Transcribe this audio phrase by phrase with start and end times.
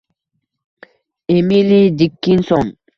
[1.35, 2.67] Emili Dikinson